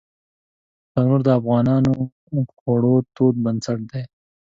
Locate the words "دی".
3.91-4.03